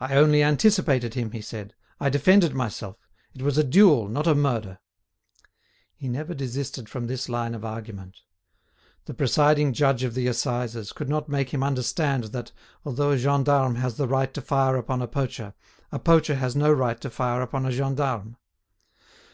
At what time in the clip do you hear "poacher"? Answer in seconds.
15.08-15.54, 15.98-16.34